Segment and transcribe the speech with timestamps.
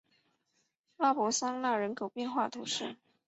[0.97, 2.95] 拉博桑讷人口变化图示